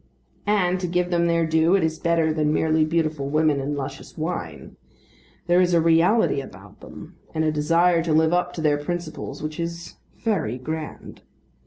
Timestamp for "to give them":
0.79-1.27